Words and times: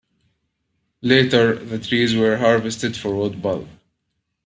Later, 1.03 1.53
the 1.53 1.77
trees 1.77 2.15
were 2.15 2.37
harvested 2.37 2.97
for 2.97 3.15
wood 3.15 3.39
pulp. 3.39 3.67